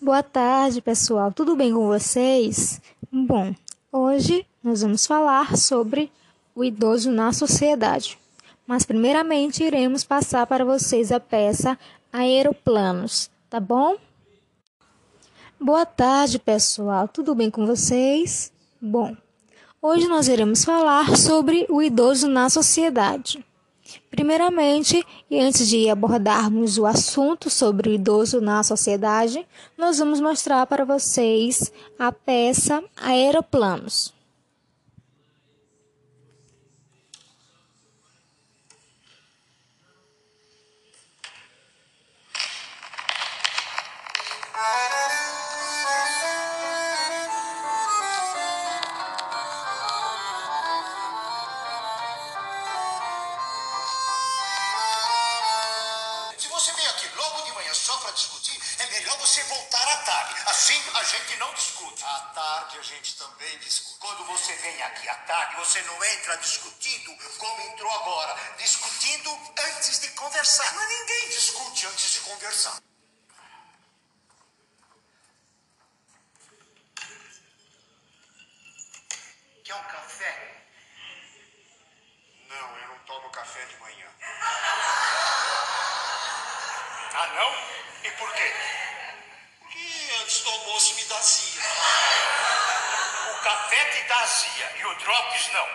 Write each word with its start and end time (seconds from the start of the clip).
Boa 0.00 0.22
tarde, 0.22 0.80
pessoal. 0.80 1.32
Tudo 1.32 1.56
bem 1.56 1.74
com 1.74 1.88
vocês? 1.88 2.80
Bom, 3.10 3.52
hoje 3.90 4.46
nós 4.62 4.82
vamos 4.82 5.04
falar 5.04 5.56
sobre 5.56 6.08
o 6.54 6.62
idoso 6.62 7.10
na 7.10 7.32
sociedade. 7.32 8.16
Mas 8.64 8.86
primeiramente 8.86 9.64
iremos 9.64 10.04
passar 10.04 10.46
para 10.46 10.64
vocês 10.64 11.10
a 11.10 11.18
peça 11.18 11.76
Aeroplanos, 12.12 13.28
tá 13.50 13.58
bom? 13.58 13.96
Boa 15.60 15.84
tarde, 15.84 16.38
pessoal. 16.38 17.08
Tudo 17.08 17.34
bem 17.34 17.50
com 17.50 17.66
vocês? 17.66 18.52
Bom, 18.80 19.16
hoje 19.82 20.06
nós 20.06 20.28
iremos 20.28 20.64
falar 20.64 21.16
sobre 21.16 21.66
o 21.68 21.82
idoso 21.82 22.28
na 22.28 22.48
sociedade. 22.48 23.44
Primeiramente, 24.10 25.04
e 25.30 25.40
antes 25.40 25.68
de 25.68 25.88
abordarmos 25.88 26.78
o 26.78 26.86
assunto 26.86 27.48
sobre 27.48 27.90
o 27.90 27.92
idoso 27.92 28.40
na 28.40 28.62
sociedade, 28.62 29.46
nós 29.76 29.98
vamos 29.98 30.20
mostrar 30.20 30.66
para 30.66 30.84
vocês 30.84 31.72
a 31.98 32.12
peça 32.12 32.82
Aeroplanos. 32.96 34.12
Você 59.06 59.42
voltar 59.44 59.88
à 59.88 59.96
tarde. 59.98 60.42
Assim 60.46 60.82
a 60.94 61.04
gente 61.04 61.36
não 61.36 61.52
discute. 61.54 62.04
À 62.04 62.20
tarde 62.34 62.78
a 62.78 62.82
gente 62.82 63.16
também 63.16 63.58
discute. 63.58 63.98
Quando 64.00 64.24
você 64.24 64.52
vem 64.54 64.82
aqui 64.82 65.08
à 65.08 65.14
tarde, 65.14 65.56
você 65.56 65.82
não 65.82 66.04
entra 66.04 66.36
discutindo 66.38 67.16
como 67.38 67.60
entrou 67.62 67.92
agora. 67.92 68.34
Discutindo 68.56 69.30
antes 69.58 70.00
de 70.00 70.08
conversar. 70.08 70.74
Mas 70.74 70.88
ninguém 70.88 71.28
discute 71.28 71.86
antes 71.86 72.12
de 72.12 72.20
conversar. 72.20 72.82
Quer 79.64 79.74
um 79.74 79.84
café? 79.84 80.64
Não, 82.48 82.78
eu 82.78 82.88
não 82.88 82.98
tomo 83.00 83.30
café 83.30 83.64
de 83.66 83.76
manhã. 83.76 84.08
Ah, 87.14 87.26
não? 87.34 87.52
E 88.04 88.10
por 88.12 88.32
quê? 88.32 88.87
Antes 90.88 90.92
do 90.92 90.94
almoço 90.94 90.94
me 90.94 91.04
dá 91.04 91.16
azia. 91.18 91.62
O 93.32 93.42
café 93.42 93.84
te 93.86 94.02
dá 94.04 94.16
azia 94.20 94.76
e 94.78 94.86
o 94.86 94.94
drops 94.94 95.48
não. 95.52 95.68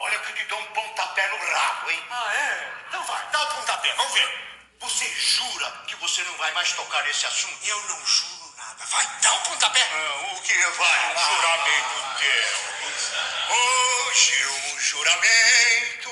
Olha 0.00 0.18
que 0.20 0.30
eu 0.30 0.36
te 0.36 0.44
dou 0.44 0.60
um 0.60 0.66
pontapé 0.66 1.26
no 1.28 1.52
rabo, 1.52 1.90
hein? 1.90 2.04
Ah, 2.10 2.34
é? 2.34 2.72
Então 2.88 3.02
vai, 3.04 3.26
dá 3.30 3.40
o 3.40 3.44
um 3.44 3.54
pontapé, 3.56 3.92
vamos 3.94 4.12
ver. 4.12 4.48
Você 4.80 5.08
jura 5.16 5.84
que 5.88 5.96
você 5.96 6.22
não 6.22 6.36
vai 6.36 6.52
mais 6.52 6.72
tocar 6.72 7.02
nesse 7.04 7.26
assunto? 7.26 7.58
Eu 7.66 7.82
não 7.88 8.06
juro 8.06 8.54
nada. 8.56 8.84
Vai, 8.86 9.06
dá 9.20 9.32
o 9.32 9.36
um 9.36 9.42
pontapé. 9.42 9.88
Não, 9.90 10.34
o 10.34 10.42
que 10.42 10.54
vale 10.54 11.14
um 11.14 11.34
juramento 11.34 12.18
teu? 12.18 13.56
Hoje 13.56 14.46
um 14.46 14.78
juramento, 14.78 16.10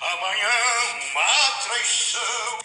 amanhã 0.00 0.50
uma 1.12 1.50
traição. 1.62 2.58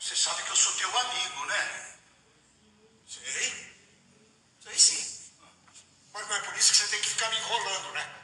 Você 0.00 0.16
sabe 0.16 0.42
que 0.44 0.50
eu 0.50 0.56
sou 0.56 0.72
teu 0.74 0.98
amigo, 0.98 1.44
né? 1.46 1.88
Sei. 3.08 3.74
Sei 4.60 4.78
sim. 4.78 5.32
Mas 6.12 6.28
não 6.28 6.36
é 6.36 6.40
por 6.40 6.56
isso 6.56 6.72
que 6.72 6.78
você 6.78 6.88
tem 6.88 7.00
que 7.00 7.08
ficar 7.08 7.30
me 7.30 7.38
enrolando, 7.38 7.92
né? 7.92 8.14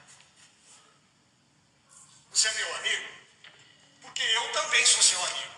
Você 2.30 2.48
é 2.48 2.52
meu 2.52 2.76
amigo? 2.76 3.08
Porque 4.02 4.22
eu 4.22 4.52
também 4.52 4.84
sou 4.84 5.02
seu 5.02 5.24
amigo. 5.24 5.54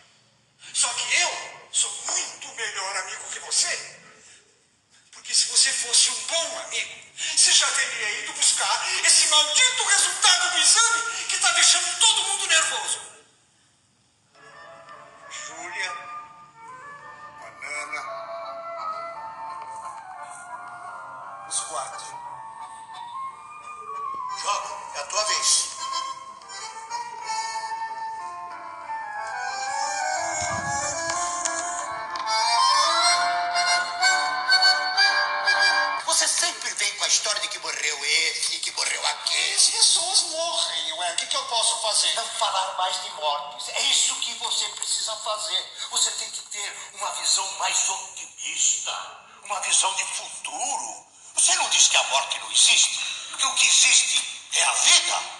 Só 0.72 0.92
que 0.94 1.16
eu 1.16 1.68
sou 1.72 1.90
muito 2.06 2.54
melhor 2.54 2.96
amigo 2.98 3.30
que 3.30 3.40
você. 3.40 3.98
Porque 5.10 5.34
se 5.34 5.46
você 5.46 5.72
fosse 5.72 6.10
um 6.10 6.26
bom 6.26 6.58
amigo, 6.60 7.02
você 7.36 7.52
já 7.52 7.68
teria 7.72 8.20
ido 8.20 8.25
buscar 8.36 8.86
esse 9.04 9.28
maldito 9.28 9.84
resultado 9.84 10.50
do 10.50 10.58
exame 10.58 11.26
que 11.28 11.34
está 11.36 11.50
deixando 11.52 11.98
todo 11.98 12.24
mundo 12.24 12.46
nervoso. 12.46 13.00
Júlia, 15.30 15.92
banana. 17.40 18.02
Esguarde. 21.48 22.04
Joga, 24.42 24.68
é 24.94 25.00
a 25.00 25.06
tua 25.06 25.24
vez. 25.24 25.75
Falar 42.36 42.76
mais 42.76 43.02
de 43.02 43.10
mortes. 43.10 43.68
É 43.68 43.80
isso 43.82 44.14
que 44.16 44.32
você 44.34 44.68
precisa 44.70 45.16
fazer. 45.16 45.72
Você 45.90 46.10
tem 46.12 46.30
que 46.30 46.42
ter 46.42 46.90
uma 46.94 47.10
visão 47.12 47.50
mais 47.58 47.88
otimista, 47.88 48.92
uma 49.44 49.60
visão 49.60 49.92
de 49.94 50.04
futuro. 50.04 51.06
Você 51.34 51.54
não 51.56 51.68
disse 51.68 51.90
que 51.90 51.96
a 51.96 52.04
morte 52.04 52.38
não 52.40 52.50
existe? 52.50 52.98
Que 53.38 53.46
o 53.46 53.54
que 53.54 53.66
existe 53.66 54.48
é 54.52 54.62
a 54.64 54.72
vida? 54.72 55.35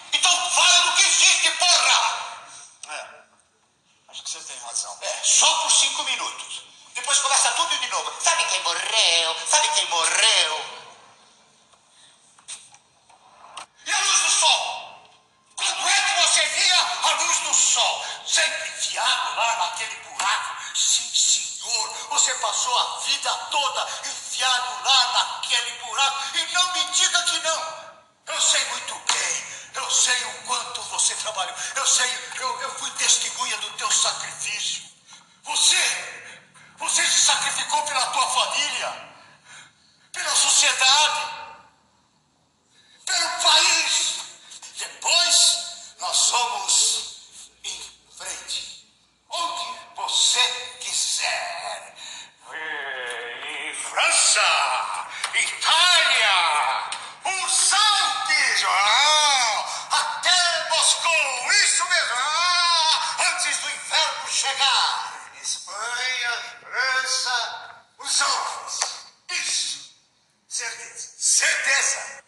Enfiado 24.05 24.83
lá 24.83 25.13
naquele 25.13 25.71
buraco 25.79 26.37
e 26.37 26.53
não 26.53 26.73
me 26.73 26.83
diga 26.91 27.23
que 27.23 27.39
não. 27.39 27.87
Eu 28.27 28.41
sei 28.41 28.63
muito 28.65 28.95
bem, 29.11 29.45
eu 29.75 29.91
sei 29.91 30.23
o 30.25 30.43
quanto 30.43 30.81
você 30.83 31.15
trabalhou, 31.15 31.55
eu 31.75 31.85
sei, 31.85 32.19
eu, 32.39 32.61
eu 32.61 32.71
fui 32.79 32.89
testemunha 32.91 33.57
do 33.57 33.69
teu 33.73 33.91
sacrifício. 33.91 34.83
Você, 35.43 36.27
você 36.77 37.05
se 37.05 37.21
sacrificou 37.25 37.81
pela 37.83 38.05
tua 38.07 38.29
família, 38.29 39.13
pela 40.11 40.35
sociedade, 40.35 41.37
pelo 43.05 43.29
país. 43.41 44.15
Depois, 44.77 45.95
nós 45.99 46.17
somos 46.17 46.96
certeza. 71.17 72.23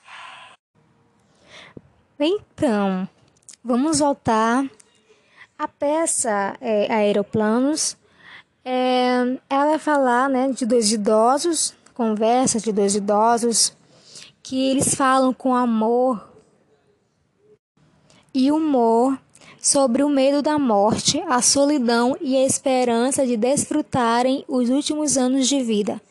Então, 2.20 3.08
vamos 3.64 4.00
voltar. 4.00 4.66
A 5.58 5.68
peça 5.68 6.58
é, 6.60 6.92
Aeroplanos, 6.92 7.96
é, 8.66 9.38
ela 9.50 9.66
vai 9.66 9.80
falar 9.80 10.30
né, 10.30 10.50
de 10.52 10.66
dois 10.66 10.92
idosos, 10.92 11.76
conversa 11.94 12.60
de 12.60 12.72
dois 12.72 12.96
idosos, 12.96 13.74
que 14.42 14.70
eles 14.70 14.96
falam 14.96 15.34
com 15.34 15.54
amor 15.54 16.34
e 18.34 18.52
humor 18.52 19.20
sobre 19.62 20.02
o 20.02 20.10
medo 20.10 20.42
da 20.42 20.58
morte, 20.58 21.22
a 21.28 21.42
solidão 21.42 22.18
e 22.22 22.38
a 22.38 22.46
esperança 22.46 23.28
de 23.28 23.36
desfrutarem 23.36 24.46
os 24.48 24.70
últimos 24.70 25.18
anos 25.18 25.48
de 25.48 25.62
vida. 25.62 26.02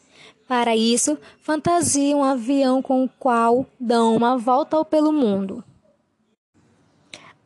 Para 0.48 0.74
isso, 0.74 1.18
fantasiam 1.42 2.20
um 2.20 2.24
avião 2.24 2.82
com 2.82 3.04
o 3.04 3.08
qual 3.08 3.66
dão 3.78 4.16
uma 4.16 4.36
volta 4.36 4.82
pelo 4.84 5.12
mundo. 5.12 5.62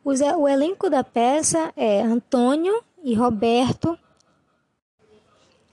O 0.03 0.47
elenco 0.47 0.89
da 0.89 1.03
peça 1.03 1.71
é 1.75 2.01
Antônio 2.01 2.81
e 3.03 3.13
Roberto, 3.13 3.97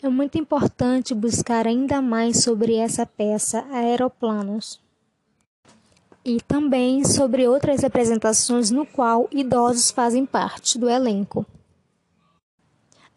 é 0.02 0.08
muito 0.08 0.38
importante 0.38 1.14
buscar 1.14 1.66
ainda 1.66 2.00
mais 2.00 2.42
sobre 2.42 2.74
essa 2.74 3.04
peça 3.04 3.66
Aeroplanos 3.70 4.80
e 6.24 6.40
também 6.40 7.04
sobre 7.04 7.46
outras 7.46 7.84
apresentações 7.84 8.70
no 8.70 8.86
qual 8.86 9.28
idosos 9.30 9.90
fazem 9.90 10.24
parte 10.24 10.78
do 10.78 10.88
elenco. 10.88 11.44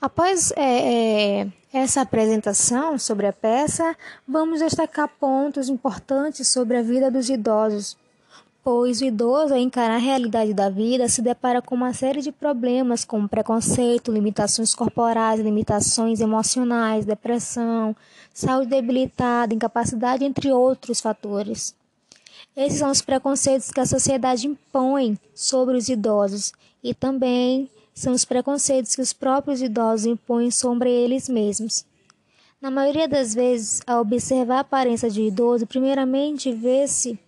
Após 0.01 0.51
é, 0.57 1.42
é, 1.42 1.48
essa 1.73 2.01
apresentação 2.01 2.99
sobre 2.99 3.25
a 3.25 3.33
peça, 3.33 3.97
vamos 4.27 4.59
destacar 4.59 5.09
pontos 5.19 5.69
importantes 5.69 6.47
sobre 6.47 6.77
a 6.77 6.83
vida 6.83 7.09
dos 7.09 7.27
idosos, 7.29 7.97
pois 8.63 9.01
o 9.01 9.05
idoso, 9.05 9.55
ao 9.55 9.59
encarar 9.59 9.95
a 9.95 9.97
realidade 9.97 10.53
da 10.53 10.69
vida, 10.69 11.09
se 11.09 11.19
depara 11.19 11.63
com 11.63 11.73
uma 11.73 11.91
série 11.91 12.21
de 12.21 12.31
problemas 12.31 13.03
como 13.03 13.27
preconceito, 13.27 14.11
limitações 14.11 14.75
corporais, 14.75 15.39
limitações 15.39 16.21
emocionais, 16.21 17.05
depressão, 17.05 17.95
saúde 18.31 18.69
debilitada, 18.69 19.55
incapacidade, 19.55 20.23
entre 20.23 20.51
outros 20.51 21.01
fatores. 21.01 21.75
Esses 22.55 22.79
são 22.79 22.91
os 22.91 23.01
preconceitos 23.01 23.71
que 23.71 23.79
a 23.79 23.85
sociedade 23.85 24.45
impõe 24.45 25.17
sobre 25.33 25.75
os 25.75 25.89
idosos 25.89 26.53
e 26.83 26.93
também 26.93 27.67
são 27.94 28.13
os 28.13 28.25
preconceitos 28.25 28.95
que 28.95 29.01
os 29.01 29.13
próprios 29.13 29.62
idosos 29.62 30.06
impõem 30.06 30.50
sobre 30.50 30.90
eles 30.92 31.30
mesmos. 31.30 31.86
Na 32.62 32.72
maioria 32.72 33.07
das 33.07 33.34
vezes, 33.34 33.81
ao 33.86 34.01
observar 34.01 34.57
a 34.57 34.60
aparência 34.62 35.10
de 35.10 35.22
idoso, 35.22 35.68
primeiramente 35.68 36.51
vê-se 36.51 37.19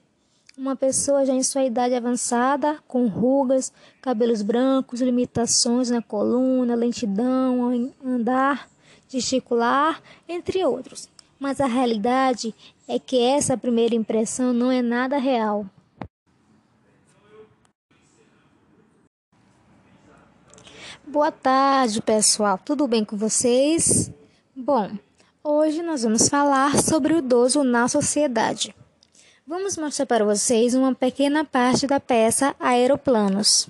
uma 0.57 0.75
pessoa 0.75 1.25
já 1.25 1.33
em 1.33 1.43
sua 1.43 1.65
idade 1.65 1.93
avançada, 1.93 2.79
com 2.87 3.07
rugas, 3.07 3.73
cabelos 4.01 4.41
brancos, 4.41 5.01
limitações 5.01 5.89
na 5.89 6.01
coluna, 6.01 6.75
lentidão 6.75 7.91
andar, 8.03 8.69
gesticular, 9.09 10.01
entre 10.27 10.63
outros. 10.63 11.09
Mas 11.37 11.59
a 11.59 11.65
realidade 11.65 12.55
é 12.87 12.97
que 12.97 13.19
essa 13.19 13.57
primeira 13.57 13.93
impressão 13.93 14.53
não 14.53 14.71
é 14.71 14.81
nada 14.81 15.17
real. 15.17 15.65
Boa 21.15 21.31
tarde, 21.31 22.01
pessoal. 22.01 22.57
Tudo 22.57 22.85
bem 22.89 23.05
com 23.05 23.15
vocês? 23.15 24.11
Bom, 24.53 24.91
hoje 25.41 25.81
nós 25.81 26.03
vamos 26.03 26.27
falar 26.27 26.77
sobre 26.77 27.13
o 27.13 27.19
idoso 27.19 27.63
na 27.63 27.87
sociedade. 27.87 28.75
Vamos 29.47 29.77
mostrar 29.77 30.05
para 30.05 30.25
vocês 30.25 30.75
uma 30.75 30.93
pequena 30.93 31.45
parte 31.45 31.87
da 31.87 32.01
peça 32.01 32.53
Aeroplanos. 32.59 33.69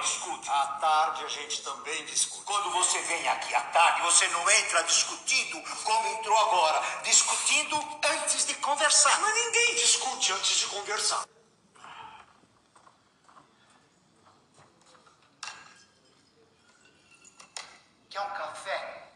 Discute. 0.00 0.50
À 0.50 0.66
tarde 0.80 1.24
a 1.24 1.28
gente 1.28 1.62
também 1.62 2.04
discute. 2.06 2.44
Quando 2.44 2.70
você 2.70 2.98
vem 3.02 3.28
aqui 3.28 3.54
à 3.54 3.60
tarde, 3.60 4.02
você 4.02 4.26
não 4.28 4.50
entra 4.50 4.82
discutindo 4.84 5.62
como 5.84 6.08
entrou 6.08 6.36
agora, 6.36 6.82
discutindo 7.02 7.76
antes 8.04 8.46
de 8.46 8.54
conversar. 8.54 9.20
Mas 9.20 9.34
ninguém 9.34 9.74
discute 9.76 10.32
antes 10.32 10.58
de 10.58 10.66
conversar. 10.66 11.24
Quer 18.08 18.20
um 18.20 18.30
café? 18.30 19.12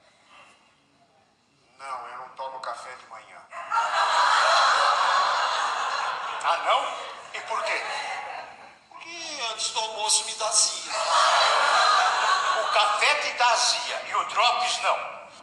Não, 1.79 2.09
eu 2.09 2.19
não 2.19 2.29
tomo 2.37 2.61
café 2.61 2.95
de 2.95 3.07
manhã. 3.09 3.43
Ah, 6.47 6.57
não? 6.65 6.85
E 7.35 7.41
por 7.47 7.63
quê? 7.65 7.83
Antes 9.55 9.71
do 9.71 9.79
almoço 9.79 10.25
me 10.25 10.35
dá 10.35 10.51
zia. 10.51 10.93
O 12.61 12.73
café 12.73 13.15
te 13.15 13.33
dá 13.39 13.47
azia 13.53 14.03
e 14.09 14.15
o 14.17 14.25
drops 14.25 14.83
não. 14.83 14.99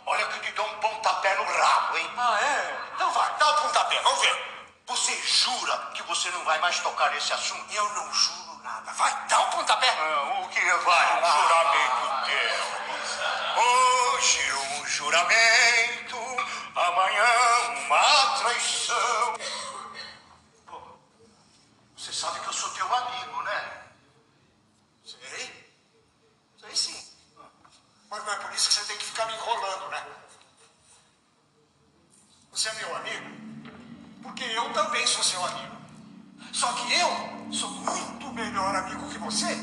Olha 0.06 0.28
que 0.28 0.38
eu 0.38 0.42
te 0.42 0.52
dou 0.52 0.68
um 0.68 0.80
pontapé 0.82 1.34
no 1.36 1.46
rabo, 1.46 1.98
hein? 1.98 2.12
Ah, 2.18 2.38
é? 2.42 2.92
Então 2.94 3.10
vai, 3.14 3.34
dá 3.38 3.50
o 3.52 3.62
pontapé, 3.62 4.02
vamos 4.02 4.20
ver. 4.20 4.66
Você 4.88 5.16
jura 5.22 5.78
que 5.94 6.04
você 6.04 6.30
não 6.32 6.44
vai 6.44 6.60
mais 6.60 6.78
tocar 6.82 7.10
nesse 7.12 7.32
assunto? 7.32 7.74
Eu 7.74 7.88
não 7.92 8.14
juro 8.14 8.60
nada. 8.62 8.92
Vai, 8.92 9.28
dá 9.30 9.40
o 9.40 9.50
pontapé. 9.52 9.96
Não, 9.96 10.44
o 10.44 10.50
que 10.50 10.60
vai? 10.60 11.24
Um 11.24 11.32
juramento 11.32 12.26
teu. 12.26 13.64
Hoje 13.64 14.54
um 14.54 14.86
juramento, 14.88 16.18
amanhã 16.76 17.28
uma 17.78 18.40
traição. 18.40 19.36
Pô, 20.68 20.82
Você 21.96 22.12
sabe 22.12 22.42
que 22.42 22.48
eu 22.48 22.54
sou 22.54 22.70
teu 22.72 22.94
amigo, 22.94 23.42
né? 23.44 23.82
Sei. 25.04 25.72
Sei 26.60 26.76
sim. 26.76 27.12
Mas 28.10 28.26
não 28.26 28.34
é 28.34 28.36
por 28.38 28.54
isso 28.54 28.70
que 28.70 28.74
você 28.76 28.86
tem 28.86 28.98
que 28.98 29.06
ficar 29.06 29.26
me 29.26 29.34
enrolando, 29.34 29.90
né? 29.90 30.06
Você 32.52 32.70
é 32.70 32.74
meu 32.74 32.96
amigo? 32.96 33.26
Porque 34.24 34.44
eu 34.44 34.74
também 34.74 35.06
sou 35.08 35.24
seu 35.24 35.44
amigo. 35.46 35.76
Só 36.54 36.72
que 36.74 36.94
eu 36.94 37.54
sou 37.54 37.70
muito 37.70 38.28
melhor 38.34 38.76
amigo 38.76 39.10
que 39.10 39.18
você. 39.32 39.56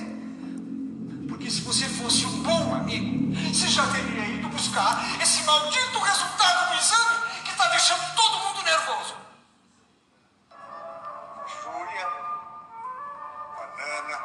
Porque 1.28 1.50
se 1.50 1.60
você 1.60 1.84
fosse 1.84 2.24
um 2.24 2.42
bom 2.42 2.74
amigo, 2.74 3.34
você 3.52 3.68
já 3.68 3.86
teria 3.92 4.24
ido 4.24 4.48
buscar 4.48 5.20
esse 5.20 5.42
maldito 5.44 5.98
resultado 5.98 6.70
do 6.70 6.78
exame 6.78 7.42
que 7.44 7.50
está 7.50 7.66
deixando 7.68 8.14
todo 8.16 8.38
mundo 8.38 8.62
nervoso. 8.62 9.14
Júlia, 11.62 12.08
banana, 13.56 14.18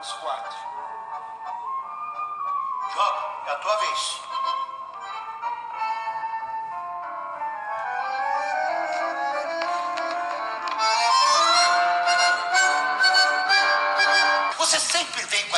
os 0.00 0.12
quatro. 0.12 0.58
Joga, 2.92 3.48
é 3.48 3.50
a 3.50 3.56
tua 3.56 3.76
vez. 3.78 4.20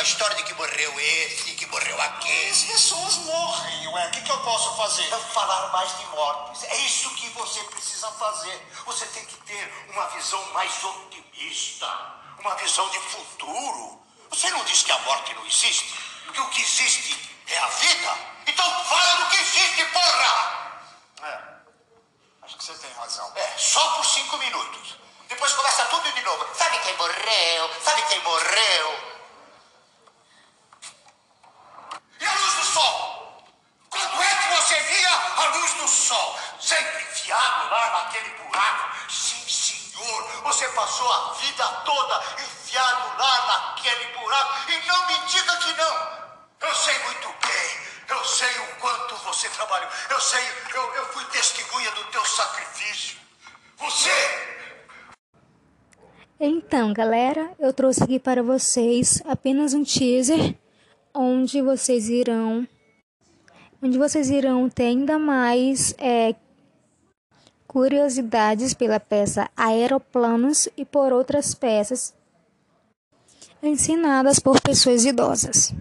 História 0.07 0.35
de 0.37 0.43
que 0.43 0.53
morreu 0.53 0.99
esse, 0.99 1.53
que 1.55 1.65
morreu 1.65 1.99
As 2.01 2.07
aquele. 2.07 2.67
pessoas 2.71 3.15
morrem, 3.17 3.87
ué. 3.89 4.07
O 4.07 4.11
que, 4.11 4.21
que 4.21 4.31
eu 4.31 4.39
posso 4.39 4.75
fazer? 4.77 5.07
Não 5.09 5.19
falar 5.19 5.67
mais 5.71 5.97
de 5.97 6.05
mortes. 6.05 6.63
É 6.63 6.77
isso 6.77 7.09
que 7.15 7.27
você 7.29 7.61
precisa 7.65 8.09
fazer. 8.11 8.67
Você 8.85 9.05
tem 9.07 9.25
que 9.25 9.35
ter 9.41 9.87
uma 9.89 10.07
visão 10.07 10.43
mais 10.53 10.71
otimista, 10.83 11.87
uma 12.39 12.55
visão 12.55 12.89
de 12.89 12.99
futuro. 12.99 14.01
Você 14.29 14.49
não 14.49 14.63
diz 14.63 14.83
que 14.83 14.91
a 14.91 14.99
morte 14.99 15.33
não 15.33 15.45
existe? 15.45 15.93
Que 16.33 16.41
o 16.41 16.49
que 16.49 16.61
existe 16.61 17.29
é 17.47 17.57
a 17.57 17.67
vida? 17.67 18.17
Então 18.47 18.85
fala 18.85 19.15
do 19.15 19.29
que 19.29 19.37
existe, 19.37 19.85
porra! 19.85 20.81
É. 21.23 21.39
Acho 22.43 22.57
que 22.57 22.63
você 22.63 22.73
tem 22.75 22.91
razão. 22.93 23.31
É, 23.35 23.57
só 23.57 23.89
por 23.95 24.05
cinco 24.05 24.37
minutos. 24.37 24.95
Depois 25.27 25.51
começa 25.53 25.85
tudo 25.85 26.09
de 26.13 26.21
novo. 26.21 26.47
Sabe 26.55 26.79
quem 26.79 26.95
morreu? 26.95 27.69
Sabe 27.83 28.01
quem 28.03 28.19
morreu? 28.21 29.16
Enfiado 37.27 37.69
lá 37.69 38.03
naquele 38.03 38.29
buraco? 38.35 39.11
Sim, 39.11 39.47
senhor. 39.47 40.41
Você 40.43 40.67
passou 40.69 41.11
a 41.11 41.33
vida 41.33 41.67
toda 41.83 42.23
enfiado 42.39 43.17
lá 43.17 43.47
naquele 43.47 44.05
buraco. 44.17 44.71
E 44.71 44.87
não 44.87 45.07
me 45.07 45.27
diga 45.27 45.57
que 45.57 45.73
não. 45.73 46.67
Eu 46.67 46.73
sei 46.73 46.97
muito 47.03 47.27
bem. 47.27 47.87
Eu 48.09 48.23
sei 48.23 48.59
o 48.59 48.75
quanto 48.79 49.15
você 49.25 49.49
trabalhou. 49.49 49.89
Eu 50.09 50.19
sei, 50.21 50.41
eu, 50.73 50.93
eu 50.95 51.05
fui 51.07 51.25
testemunha 51.25 51.91
do 51.91 52.05
teu 52.05 52.23
sacrifício. 52.23 53.17
Você 53.77 54.57
Então, 56.39 56.93
galera, 56.93 57.51
eu 57.59 57.73
trouxe 57.73 58.03
aqui 58.03 58.19
para 58.19 58.41
vocês 58.41 59.21
apenas 59.25 59.73
um 59.73 59.83
teaser 59.83 60.55
onde 61.13 61.61
vocês 61.61 62.07
irão 62.09 62.65
onde 63.81 63.97
vocês 63.97 64.29
irão 64.29 64.67
ter 64.69 64.85
ainda 64.85 65.19
mais 65.19 65.93
é, 65.99 66.33
curiosidades 67.77 68.73
pela 68.73 68.99
peça 68.99 69.51
Aeroplanos 69.55 70.67
e 70.75 70.83
por 70.83 71.13
outras 71.13 71.53
peças 71.53 72.11
ensinadas 73.61 74.39
por 74.39 74.59
pessoas 74.59 75.05
idosas. 75.05 75.75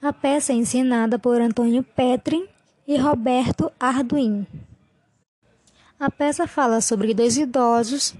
A 0.00 0.12
peça 0.12 0.52
é 0.52 0.54
ensinada 0.54 1.18
por 1.18 1.40
Antônio 1.40 1.82
Petrin 1.82 2.46
e 2.86 2.96
Roberto 2.96 3.72
Arduin. 3.80 4.46
A 5.98 6.08
peça 6.12 6.46
fala 6.46 6.80
sobre 6.80 7.12
dois 7.12 7.36
idosos 7.36 8.14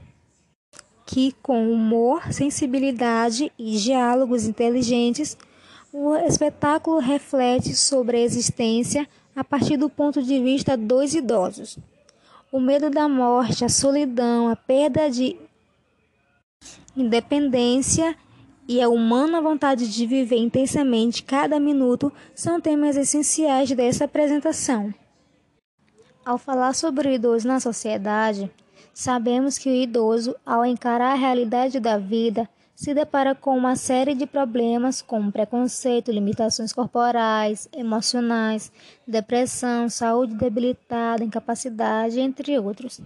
que, 1.07 1.31
com 1.41 1.71
humor, 1.71 2.33
sensibilidade 2.33 3.53
e 3.57 3.79
diálogos 3.79 4.47
inteligentes, 4.47 5.39
O 5.93 6.17
espetáculo 6.17 6.99
reflete 6.99 7.75
sobre 7.77 8.17
a 8.17 8.21
existência 8.21 9.09
a 9.35 9.45
partir 9.45 9.77
do 9.77 9.89
ponto 9.89 10.21
de 10.21 10.43
vista 10.43 10.77
dos 10.77 11.15
idosos. 11.15 11.79
O 12.53 12.61
medo 12.61 12.89
da 12.91 13.09
morte, 13.09 13.65
a 13.65 13.69
solidão, 13.69 14.49
a 14.49 14.55
perda 14.55 15.11
de 15.11 15.37
independência 16.97 18.17
e 18.69 18.81
a 18.81 18.89
humana 18.89 19.41
vontade 19.41 19.89
de 19.89 20.07
viver 20.07 20.39
intensamente 20.39 21.23
cada 21.23 21.59
minuto 21.59 22.13
são 22.35 22.61
temas 22.61 22.97
essenciais 22.97 23.71
dessa 23.73 24.05
apresentação. 24.05 24.95
Ao 26.25 26.39
falar 26.39 26.75
sobre 26.75 27.09
o 27.09 27.13
idoso 27.13 27.47
na 27.47 27.61
sociedade, 27.61 28.51
sabemos 28.95 29.59
que 29.59 29.69
o 29.69 29.75
idoso, 29.75 30.35
ao 30.45 30.65
encarar 30.65 31.13
a 31.13 31.17
realidade 31.17 31.79
da 31.79 31.99
vida, 31.99 32.49
se 32.77 32.93
depara 32.93 33.35
com 33.35 33.57
uma 33.57 33.75
série 33.75 34.15
de 34.15 34.27
problemas 34.27 35.01
como 35.01 35.33
preconceito, 35.33 36.13
limitações 36.13 36.75
corporais, 36.75 37.67
emocionais, 37.75 38.71
depressão, 39.09 39.89
saúde 39.89 40.35
debilitada, 40.35 41.25
incapacidade, 41.25 42.21
entre 42.21 42.59
outros. 42.59 43.01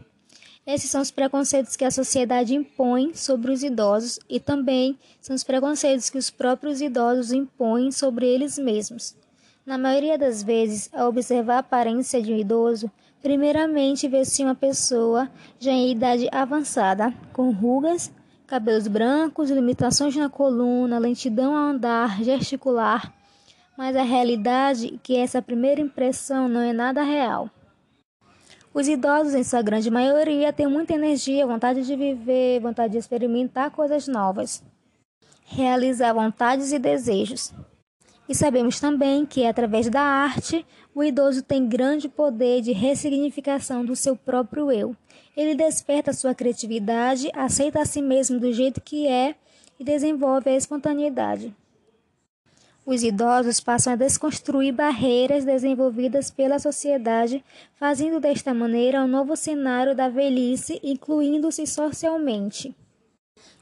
Esses 0.67 0.91
são 0.91 1.01
os 1.01 1.13
preconceitos 1.13 1.77
que 1.77 1.85
a 1.85 1.91
sociedade 1.91 2.55
impõe 2.55 3.15
sobre 3.15 3.53
os 3.53 3.63
idosos 3.63 4.19
e 4.29 4.41
também 4.41 4.99
são 5.21 5.35
os 5.37 5.45
preconceitos 5.45 6.11
que 6.11 6.19
os 6.19 6.31
próprios 6.31 6.81
idosos 6.81 7.33
impõem 7.33 7.93
sobre 7.93 8.27
eles 8.27 8.59
mesmos. 8.59 9.17
Na 9.65 9.79
maioria 9.79 10.19
das 10.19 10.43
vezes, 10.43 10.91
ao 10.93 11.09
observar 11.09 11.57
a 11.57 11.59
aparência 11.61 12.21
de 12.21 12.33
um 12.33 12.37
idoso, 12.37 12.91
primeiramente 13.23 14.09
vê-se 14.09 14.43
uma 14.43 14.55
pessoa 14.55 15.31
já 15.61 15.71
em 15.71 15.93
idade 15.93 16.29
avançada, 16.33 17.15
com 17.33 17.53
rugas, 17.53 18.11
cabelos 18.51 18.89
brancos, 18.89 19.49
limitações 19.49 20.17
na 20.17 20.29
coluna, 20.29 20.99
lentidão 20.99 21.57
ao 21.57 21.69
andar, 21.69 22.21
gesticular. 22.21 23.15
Mas 23.79 23.95
a 23.95 24.03
realidade 24.03 24.95
é 24.95 24.99
que 25.01 25.17
essa 25.17 25.41
primeira 25.41 25.81
impressão 25.81 26.49
não 26.49 26.61
é 26.61 26.73
nada 26.73 27.01
real. 27.05 27.49
Os 28.75 28.89
idosos, 28.89 29.35
em 29.35 29.45
sua 29.45 29.63
grande 29.63 29.89
maioria, 29.89 30.53
têm 30.53 30.67
muita 30.67 30.95
energia, 30.95 31.47
vontade 31.47 31.87
de 31.87 31.95
viver, 31.95 32.59
vontade 32.61 32.93
de 32.93 32.99
experimentar 32.99 33.71
coisas 33.71 34.09
novas, 34.09 34.65
realizar 35.45 36.13
vontades 36.13 36.73
e 36.73 36.79
desejos. 36.81 37.55
E 38.29 38.35
sabemos 38.35 38.81
também 38.81 39.25
que, 39.25 39.47
através 39.47 39.89
da 39.89 40.03
arte, 40.03 40.67
o 40.93 41.05
idoso 41.05 41.41
tem 41.41 41.69
grande 41.69 42.09
poder 42.09 42.63
de 42.63 42.73
ressignificação 42.73 43.85
do 43.85 43.95
seu 43.95 44.17
próprio 44.17 44.73
eu. 44.73 44.97
Ele 45.37 45.55
desperta 45.55 46.13
sua 46.13 46.35
criatividade, 46.35 47.31
aceita 47.35 47.81
a 47.81 47.85
si 47.85 48.03
mesmo 48.03 48.39
do 48.39 48.53
jeito 48.53 48.81
que 48.81 49.07
é 49.07 49.35
e 49.79 49.85
desenvolve 49.85 50.51
a 50.51 50.57
espontaneidade. 50.57 51.55
Os 52.85 53.03
idosos 53.03 53.61
passam 53.61 53.93
a 53.93 53.97
desconstruir 53.97 54.73
barreiras 54.73 55.45
desenvolvidas 55.45 56.31
pela 56.31 56.59
sociedade, 56.59 57.45
fazendo 57.75 58.19
desta 58.19 58.53
maneira 58.53 59.03
um 59.03 59.07
novo 59.07 59.37
cenário 59.37 59.95
da 59.95 60.09
velhice, 60.09 60.81
incluindo-se 60.83 61.67
socialmente. 61.67 62.75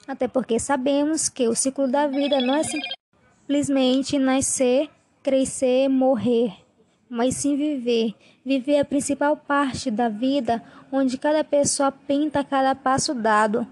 Até 0.06 0.26
porque 0.26 0.58
sabemos 0.58 1.28
que 1.28 1.46
o 1.46 1.54
ciclo 1.54 1.86
da 1.86 2.06
vida 2.06 2.40
não 2.40 2.54
é 2.54 2.62
simplesmente 2.62 4.18
nascer, 4.18 4.88
crescer, 5.22 5.88
morrer 5.88 6.67
mas 7.08 7.36
sim 7.36 7.56
viver. 7.56 8.14
Viver 8.44 8.74
é 8.74 8.80
a 8.80 8.84
principal 8.84 9.36
parte 9.36 9.90
da 9.90 10.08
vida, 10.08 10.62
onde 10.90 11.18
cada 11.18 11.42
pessoa 11.44 11.92
pinta 11.92 12.44
cada 12.44 12.74
passo 12.74 13.14
dado. 13.14 13.66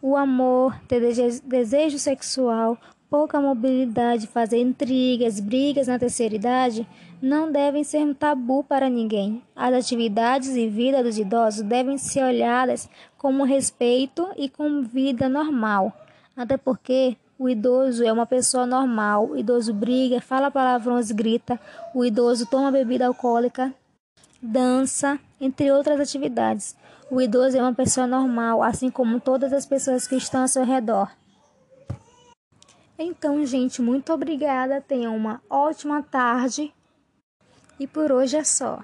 O 0.00 0.16
amor, 0.16 0.78
ter 0.86 1.00
desejo 1.44 1.98
sexual, 1.98 2.78
pouca 3.08 3.40
mobilidade, 3.40 4.26
fazer 4.26 4.60
intrigas, 4.60 5.40
brigas 5.40 5.86
na 5.86 5.98
terceira 5.98 6.34
idade, 6.34 6.86
não 7.20 7.50
devem 7.50 7.82
ser 7.82 7.98
um 7.98 8.12
tabu 8.12 8.62
para 8.62 8.90
ninguém. 8.90 9.42
As 9.54 9.74
atividades 9.74 10.54
e 10.54 10.68
vida 10.68 11.02
dos 11.02 11.18
idosos 11.18 11.62
devem 11.62 11.98
ser 11.98 12.22
olhadas 12.24 12.88
com 13.16 13.42
respeito 13.42 14.28
e 14.36 14.48
com 14.48 14.82
vida 14.82 15.28
normal, 15.28 15.92
até 16.36 16.56
porque 16.56 17.16
o 17.38 17.48
idoso 17.48 18.02
é 18.02 18.12
uma 18.12 18.24
pessoa 18.24 18.66
normal. 18.66 19.28
O 19.28 19.36
idoso 19.36 19.74
briga, 19.74 20.20
fala 20.20 20.50
palavrões, 20.50 21.10
grita. 21.10 21.60
O 21.94 22.04
idoso 22.04 22.46
toma 22.46 22.72
bebida 22.72 23.06
alcoólica, 23.06 23.74
dança, 24.40 25.18
entre 25.40 25.70
outras 25.70 26.00
atividades. 26.00 26.74
O 27.10 27.20
idoso 27.20 27.56
é 27.56 27.60
uma 27.60 27.74
pessoa 27.74 28.06
normal, 28.06 28.62
assim 28.62 28.90
como 28.90 29.20
todas 29.20 29.52
as 29.52 29.66
pessoas 29.66 30.08
que 30.08 30.16
estão 30.16 30.42
ao 30.42 30.48
seu 30.48 30.64
redor. 30.64 31.10
Então, 32.98 33.44
gente, 33.44 33.82
muito 33.82 34.12
obrigada. 34.12 34.80
Tenham 34.80 35.14
uma 35.14 35.42
ótima 35.50 36.02
tarde. 36.02 36.72
E 37.78 37.86
por 37.86 38.10
hoje 38.10 38.38
é 38.38 38.44
só. 38.44 38.82